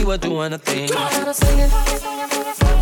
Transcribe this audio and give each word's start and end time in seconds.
we 0.00 0.06
were 0.06 0.16
doing 0.16 0.52
a 0.54 0.58
thing. 0.58 0.90
and 0.90 2.79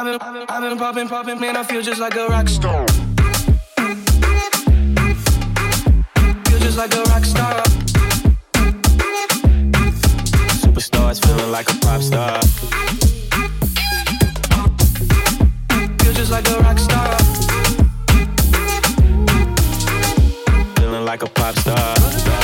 I've 0.00 0.06
been, 0.06 0.18
I've 0.20 0.32
been, 0.32 0.72
I've 0.72 0.78
popping, 0.78 1.08
popping, 1.08 1.40
man, 1.40 1.56
I 1.56 1.62
feel 1.62 1.82
just 1.82 2.00
like 2.00 2.14
a 2.14 2.26
rock 2.28 2.48
star. 2.48 2.86
Feel 6.46 6.58
just 6.60 6.78
like 6.78 6.94
a 6.94 7.02
rock 7.02 7.24
star. 7.24 7.62
Superstars 10.62 11.22
feeling 11.22 11.50
like 11.50 11.68
a 11.68 11.74
pop 11.80 12.00
star. 12.00 12.40
Feel 15.98 16.12
just 16.14 16.30
like 16.30 16.48
a 16.48 16.58
rock 16.60 16.78
star 16.78 17.39
like 21.10 21.24
a 21.24 21.26
pop 21.26 21.56
star. 21.56 22.39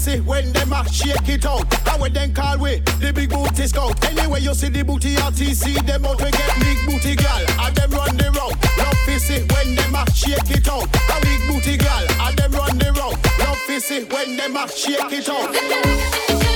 see 0.00 0.20
when 0.20 0.50
them 0.52 0.72
a 0.72 0.88
shake 0.88 1.28
it 1.28 1.44
out. 1.44 1.72
How 1.86 2.00
we 2.00 2.08
them 2.08 2.32
call 2.32 2.58
we 2.58 2.80
the 3.00 3.12
big 3.14 3.28
booty 3.28 3.66
scout. 3.66 4.02
Anyway, 4.04 4.40
you 4.40 4.54
see 4.54 4.70
the 4.70 4.82
booty 4.82 5.14
RTC, 5.16 5.86
them 5.86 6.06
out 6.06 6.18
we 6.22 6.30
get 6.30 6.54
big 6.58 6.78
booty 6.86 7.14
gal. 7.14 7.44
And 7.60 7.76
them 7.76 7.90
run 7.90 8.16
the 8.16 8.32
round. 8.32 8.56
Love 8.78 9.00
fissy 9.04 9.38
when 9.52 9.74
them 9.74 9.94
a 9.94 10.10
shake 10.12 10.50
it 10.50 10.68
out. 10.68 10.88
A 11.12 11.16
big 11.20 11.40
booty 11.48 11.76
gal. 11.76 12.04
And 12.24 12.36
them 12.38 12.52
run 12.52 12.78
the 12.78 12.92
round. 12.92 13.16
Love 13.38 13.60
fissy 13.68 14.10
when 14.12 14.36
them 14.36 14.56
a 14.56 14.66
shake 14.68 15.12
it 15.12 15.28
out. 15.28 16.49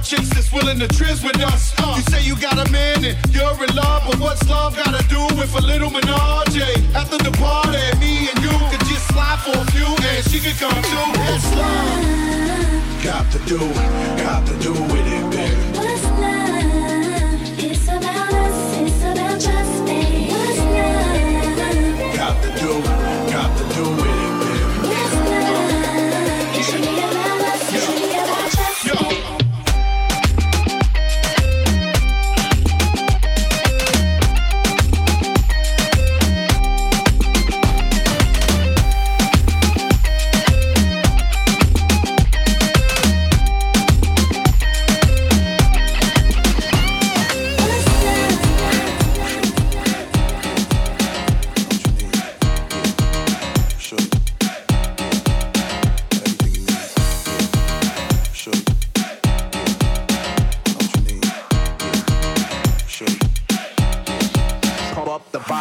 With 0.00 0.08
chicks 0.08 0.28
that's 0.30 0.52
willing 0.52 0.78
to 0.78 0.88
trizz 0.88 1.22
with 1.24 1.38
us. 1.40 1.74
Uh, 1.78 1.94
you 1.96 2.02
say 2.02 2.22
you 2.22 2.36
got 2.36 2.56
a 2.66 2.70
man 2.70 3.04
and 3.04 3.16
you're 3.34 3.64
in 3.64 3.74
love, 3.74 4.02
but 4.06 4.18
what's 4.18 4.48
love 4.48 4.76
gotta 4.76 5.06
do 5.08 5.20
with 5.36 5.54
a 5.54 5.60
little 5.60 5.90
menage? 5.90 6.58
After 6.94 7.18
the 7.18 7.30
party, 7.38 7.78
me 7.98 8.28
and 8.30 8.38
you 8.42 8.50
could 8.70 8.84
just 8.88 9.06
slide 9.08 9.40
for 9.44 9.56
a 9.56 9.64
few, 9.72 9.86
and 9.86 10.24
she 10.30 10.40
could 10.40 10.56
come 10.58 10.82
too. 10.82 11.06
It's 11.32 11.54
love. 11.54 13.04
Got 13.04 13.30
to 13.32 13.38
do, 13.46 13.58
got 14.24 14.46
to 14.46 14.54
do 14.58 14.72
with 14.72 15.06
it, 15.06 15.30
baby. 15.30 15.78
What's 15.78 16.04
love? 16.04 17.58
It's 17.58 17.84
about 17.88 18.32
us, 18.32 18.76
it's 18.78 19.02
about 19.02 19.40
just 19.40 19.84
me. 19.84 20.28
What's 20.30 20.58
love? 20.76 22.16
Got 22.16 22.36
to 22.42 22.50
do, 22.60 23.19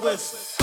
listen 0.00 0.57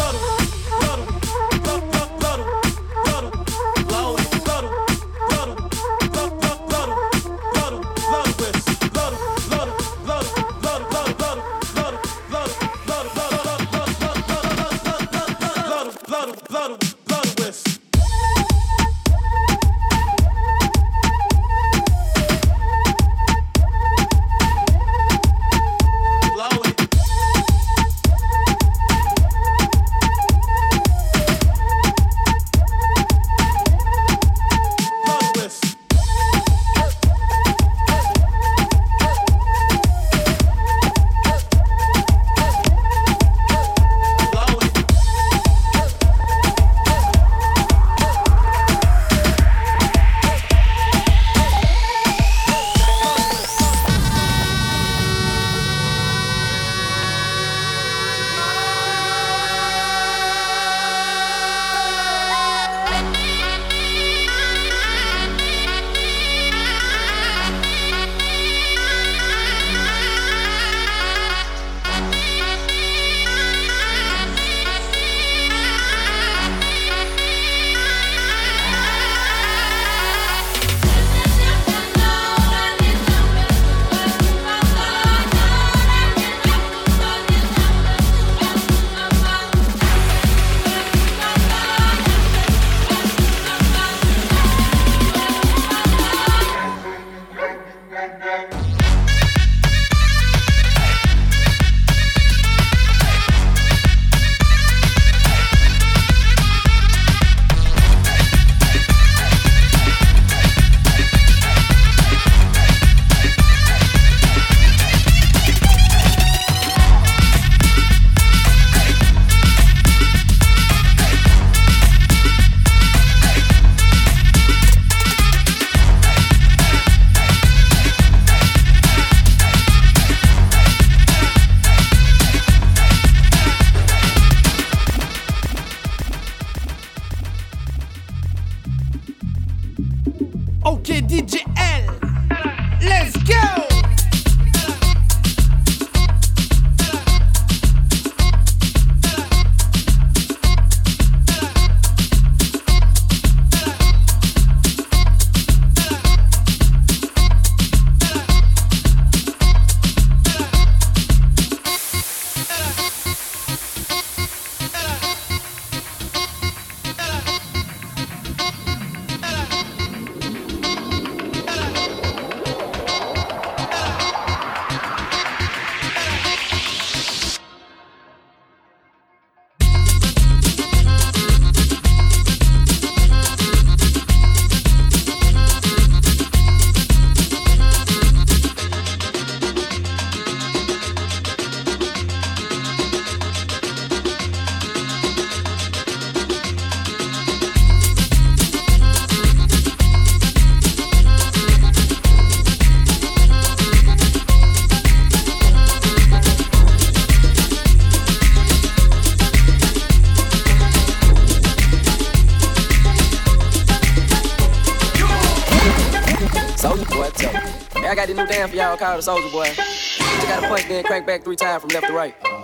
call 218.85 218.97
the 218.97 219.01
soldier 219.01 219.29
boy. 219.29 219.45
Just 219.45 220.27
got 220.27 220.43
a 220.43 220.47
punch, 220.47 220.67
then 220.67 220.83
crank 220.83 221.07
back 221.07 221.23
three 221.23 221.35
times 221.35 221.61
from 221.61 221.69
left 221.69 221.87
to 221.87 221.93
right. 221.93 222.15
Soldier 222.21 222.35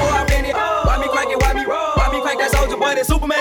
boy, 0.00 0.16
I'm 0.16 0.26
in 0.32 0.46
it. 0.46 0.54
Why 0.54 0.98
me 0.98 1.08
crank 1.08 1.30
it? 1.30 1.42
Why 1.42 1.52
me 1.52 1.66
roll? 1.66 1.92
Why 1.94 2.10
me 2.12 2.22
crank 2.22 2.40
that 2.40 2.50
soldier 2.50 2.76
boy? 2.76 2.94
That 2.94 3.06
Superman. 3.06 3.37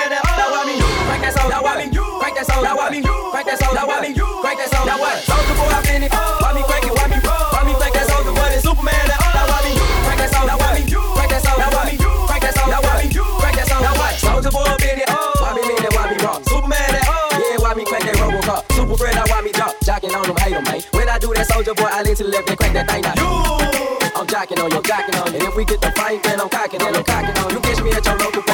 that 21.38 21.48
soldier 21.48 21.74
boy, 21.74 21.90
I 21.90 22.02
lean 22.02 22.16
to 22.16 22.24
the 22.24 22.30
left 22.30 22.50
and 22.50 22.58
crack 22.58 22.74
that 22.74 22.90
thing 22.90 23.06
out. 23.06 23.18
You! 23.18 24.18
I'm 24.18 24.26
jacking 24.26 24.60
on 24.60 24.72
you're 24.72 24.82
jacking 24.82 25.16
on. 25.22 25.28
And 25.34 25.44
if 25.44 25.56
we 25.56 25.64
get 25.64 25.80
the 25.80 25.92
fight, 25.92 26.24
then 26.24 26.42
I'm 26.42 26.50
cocking, 26.50 26.80
then 26.80 26.96
I'm 26.96 27.04
cocking 27.04 27.38
on 27.38 27.52
you. 27.54 27.60
Catch 27.62 27.82
me 27.84 27.92
at 27.92 28.06
your 28.06 28.18
local 28.18 28.47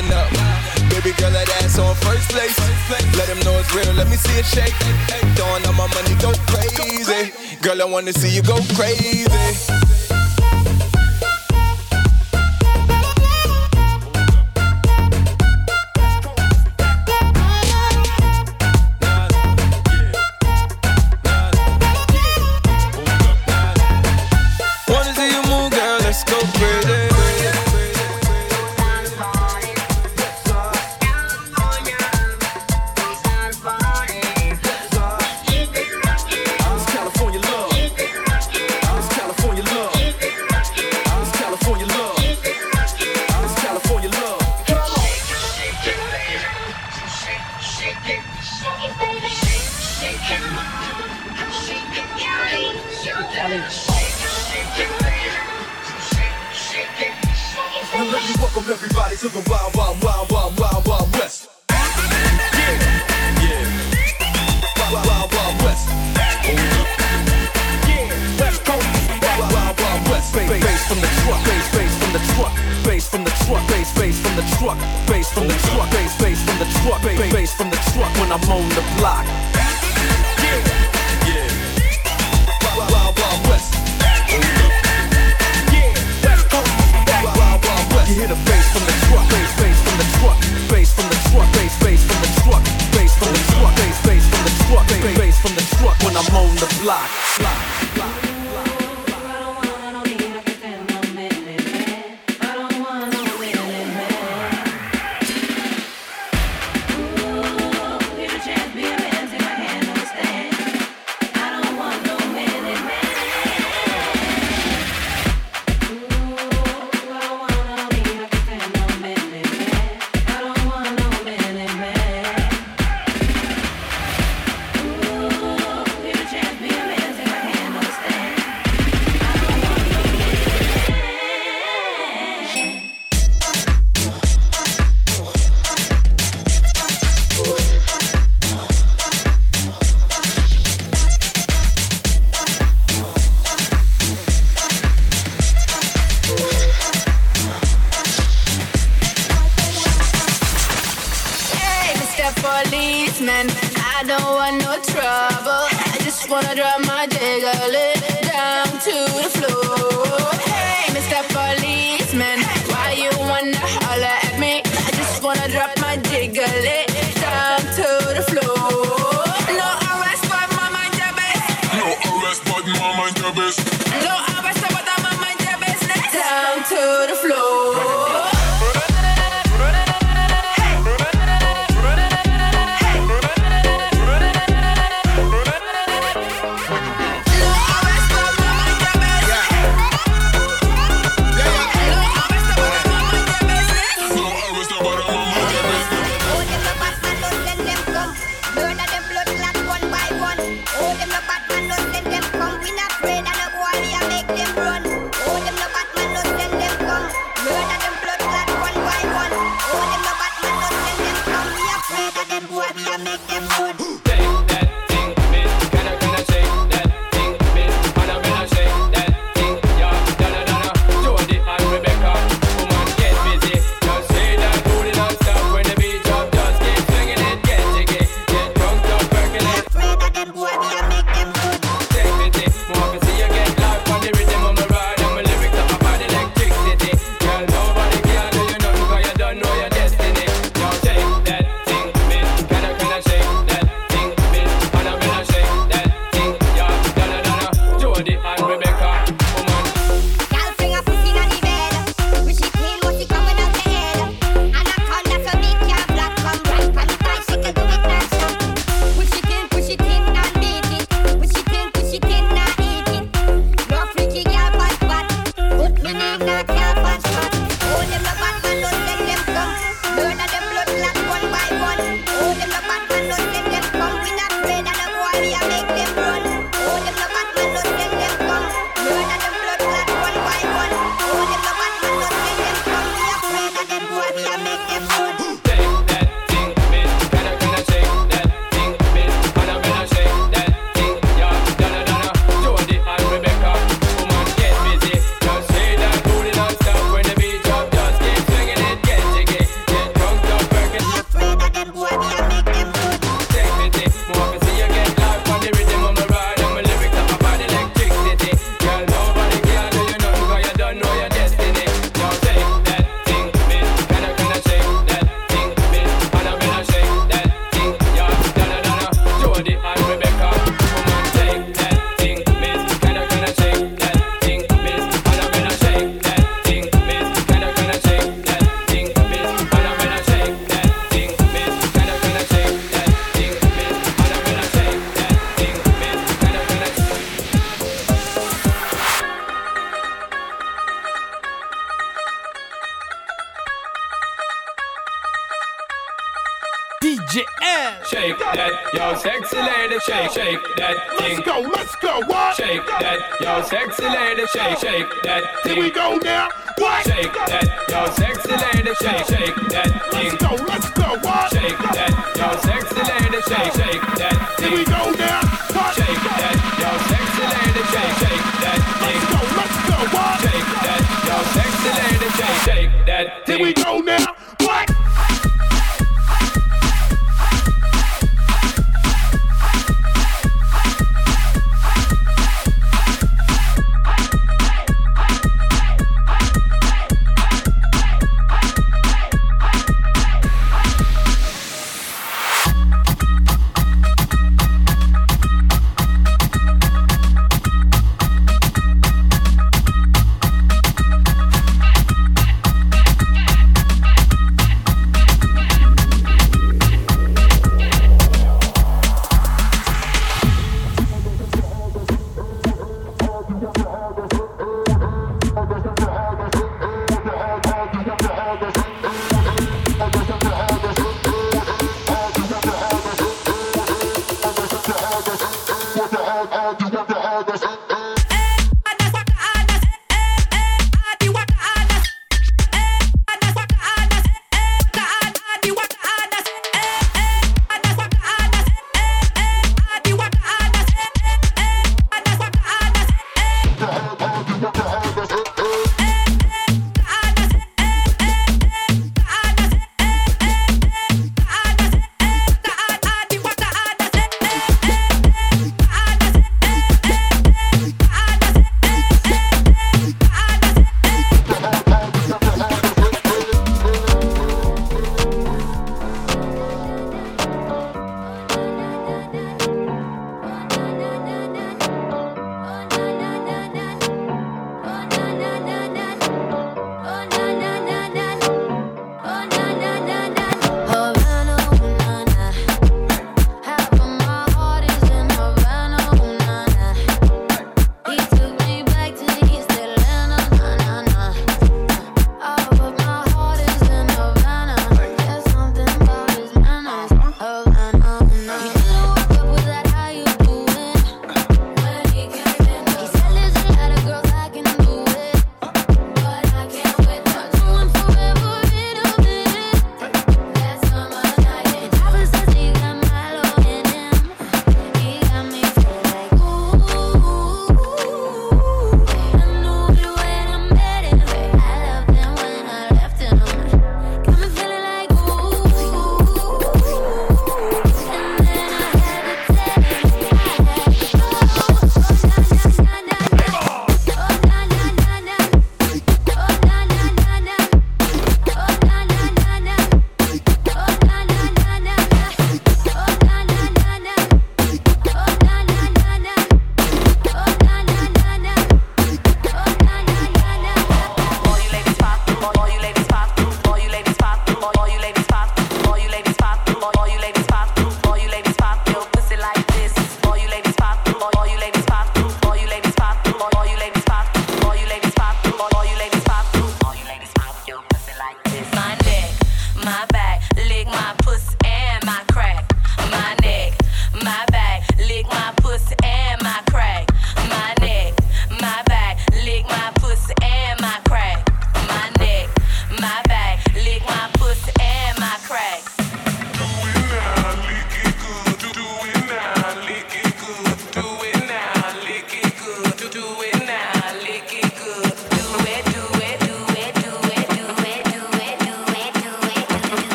giving 0.00 0.16
up. 0.16 0.30
Baby 0.90 1.12
girl, 1.18 1.30
that 1.30 1.48
ass 1.62 1.78
on 1.78 1.94
first 1.96 2.28
place. 2.30 2.56
Let 3.16 3.28
them 3.28 3.38
know 3.40 3.58
it's 3.58 3.72
real, 3.74 3.92
let 3.94 4.08
me 4.08 4.16
see 4.16 4.38
it 4.38 4.46
shake. 4.46 4.74
Throwing 5.36 5.66
all 5.66 5.72
my 5.72 5.86
money, 5.94 6.14
go 6.20 6.32
crazy. 6.46 7.32
Girl, 7.62 7.80
I 7.80 7.84
wanna 7.84 8.12
see 8.12 8.34
you 8.34 8.42
go 8.42 8.58
crazy. 8.74 9.89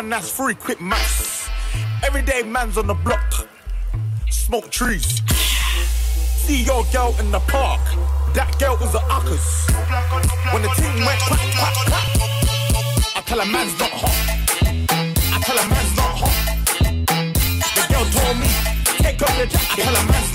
One, 0.00 0.08
that's 0.08 0.32
three. 0.32 0.54
Quick 0.54 0.80
maths. 0.80 1.50
Everyday 2.02 2.42
man's 2.42 2.78
on 2.78 2.86
the 2.86 2.94
block. 2.94 3.46
Smoke 4.30 4.70
trees. 4.70 5.20
See 6.46 6.62
your 6.62 6.84
girl 6.92 7.14
in 7.20 7.30
the 7.30 7.40
park. 7.40 7.82
That 8.32 8.56
girl 8.58 8.78
was 8.80 8.94
a 8.94 9.02
uckers. 9.16 9.46
When 10.52 10.62
the 10.62 10.72
team 10.80 11.04
went 11.04 11.20
quack, 11.28 11.40
quack, 11.60 11.76
quack, 11.90 12.08
I 13.16 13.20
tell 13.26 13.40
a 13.40 13.46
man's 13.46 13.78
not 13.78 13.90
hot. 13.92 14.16
I 15.34 15.38
tell 15.44 15.58
a 15.58 15.66
man's 15.68 15.94
not 15.96 16.12
hot. 16.20 16.36
The 17.76 17.84
girl 17.92 18.06
told 18.16 18.36
me, 18.40 18.48
take 19.04 19.20
off 19.20 19.36
the 19.36 19.46
jacket. 19.52 19.78
I 19.78 19.82
tell 19.84 19.96
a 19.96 20.04
man's 20.08 20.29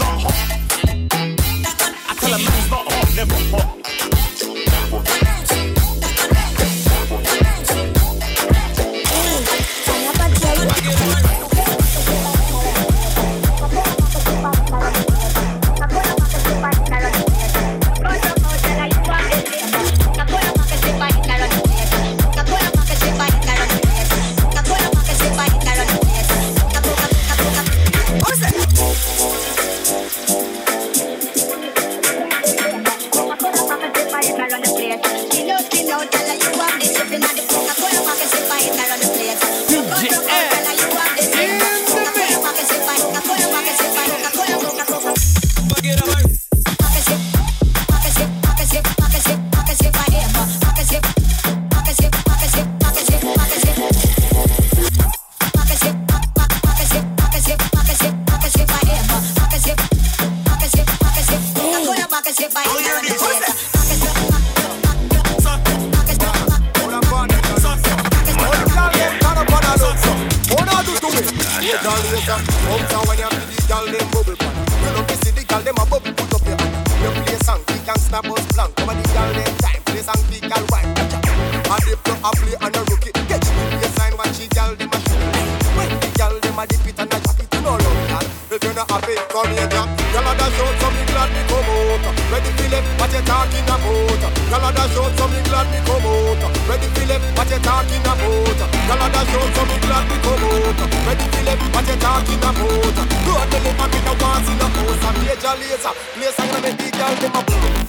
out, 99.36 99.56
so 99.56 99.64
me 99.68 99.78
glad 99.84 100.04
me 100.10 100.18
come 100.24 100.46
out. 100.48 100.80
Ready, 101.06 101.26
Philip? 101.36 101.60
What 101.74 101.86
you 101.88 101.98
talking 102.00 102.40
about? 102.40 103.06
Road 103.28 103.48
me 103.52 103.60
live 103.64 103.80
and 103.84 103.92
me 103.92 104.00
no 104.06 104.14
want 104.22 104.48
in 104.48 104.62
a. 104.64 104.76
A 105.06 105.12
major 105.20 105.56
laser, 105.60 105.94
place 106.16 106.40
I'm 106.40 106.48
gonna 106.50 106.62
make 106.62 106.78
the 106.78 106.90
girl 106.98 107.16
them 107.22 107.36
a 107.36 107.82
a 107.82 107.85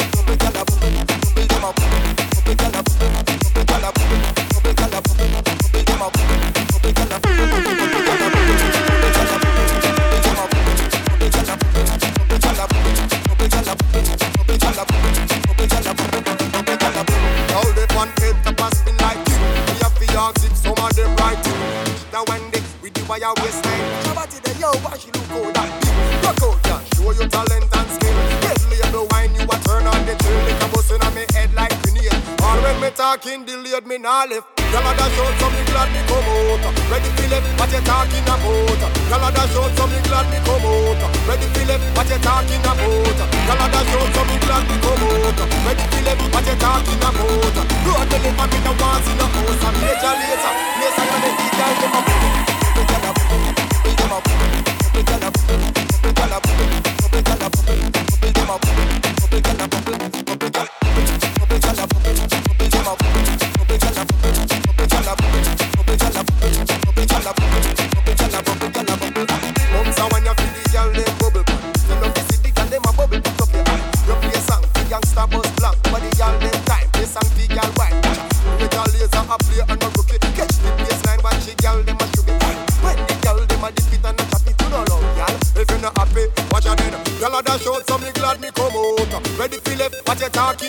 me 32.86 32.92
talking, 32.94 33.44
delayed 33.44 33.86
me 33.86 33.98
nah 33.98 34.24
left. 34.30 34.46
A 34.62 34.78
dash 34.94 35.18
out, 35.18 35.34
so 35.40 35.50
me 35.50 35.62
glad 35.66 35.90
me 35.90 36.00
come 36.06 36.22
out. 36.22 36.62
Ready 36.86 37.10
Philip, 37.18 37.42
what 37.58 37.72
you 37.74 37.82
talking 37.82 38.22
about? 38.22 38.78
A 39.10 39.28
dash 39.34 39.56
out, 39.58 39.70
so 39.74 39.84
me 39.90 39.98
glad 40.06 40.26
me 40.30 40.38
come 40.46 40.62
out. 40.62 41.02
Ready 41.26 41.46
Philip, 41.50 41.82
what 41.96 42.06
you 42.06 42.18
talking 42.22 42.62
about? 42.62 43.18
A 43.50 43.66
dash 43.74 43.90
out, 43.90 44.06
so 44.14 44.22
me 44.30 44.36
glad 44.38 44.62
me 44.70 44.76
come 44.78 45.02
out. 45.02 45.40
Ready 45.66 45.84
Philip, 45.90 46.18
what 46.30 46.46
you 46.46 46.54
talking 46.62 47.02
about? 47.02 47.58
Road 47.82 48.06
me 48.06 48.18
live 48.22 48.38
and 48.38 48.50
me 48.54 48.58
no 48.62 48.72
want 48.78 49.06
in 49.10 49.18
a 49.18 49.26
house. 49.34 49.64
A 49.66 49.70
major 49.82 50.14
laser, 50.22 50.52
place 50.78 50.98
I'm 51.00 51.06
gonna 51.10 51.30
be 51.34 51.46
girl 51.58 51.74
them 51.82 51.96
a 51.96 52.00
boom. 52.06 52.22
Boom, 52.70 52.86
girl 52.86 53.02
a 53.02 53.10
boom, 53.18 53.50
boom, 53.82 53.94
them 53.98 54.14
a 54.14 54.18
boom. 54.22 54.62
Boom, 54.94 55.02
girl 55.10 55.26
a 55.26 55.30
boom, 55.34 55.58
boom, 56.02 56.14
girl 56.14 56.34
a 56.34 56.38
boom. 56.38 56.62
Boom, 57.10 57.22
girl 57.26 57.42
a 57.42 57.50
boom, 57.50 57.66
boom, 57.66 58.30
them 58.30 58.50
a 58.50 58.58
boom. 58.62 58.78
Boom, 58.86 59.05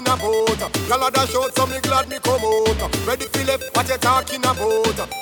talking 0.03 0.53
about? 0.59 0.73
Girl 0.87 1.03
a 1.03 1.11
dash 1.11 1.35
out, 1.35 1.55
so 1.55 1.65
me 1.67 1.79
glad 1.81 2.09
me 2.09 2.17
come 2.19 2.41
out. 2.41 3.07
Ready 3.07 3.25
Philip, 3.25 3.61
what 3.73 3.87
you 3.87 3.97
talking 3.97 4.39
about? 4.39 4.59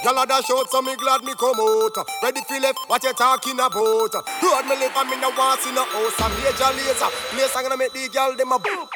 Girl 0.04 0.18
a 0.18 0.26
dash 0.28 0.50
out, 0.52 0.70
so 0.70 0.82
me 0.82 0.96
glad 0.96 1.24
me 1.24 1.34
come 1.36 1.60
out. 1.60 1.98
Ready 2.24 2.42
Philip, 2.48 2.76
what 2.88 3.04
you 3.04 3.14
talking 3.14 3.54
about? 3.54 3.76
Road 3.76 4.66
me 4.68 4.76
live 4.76 4.96
and 4.96 5.10
me 5.10 5.18
no 5.22 5.30
want 5.32 5.66
in 5.68 5.78
a 5.78 5.84
house. 5.84 6.20
A 6.20 6.30
major 6.30 6.72
laser, 6.76 7.10
place 7.32 7.56
I'm 7.56 7.64
gonna 7.64 7.78
make 7.78 7.94
the 7.94 8.10
girl 8.10 8.36
them 8.36 8.52
a 8.52 8.60
boom. 8.60 8.88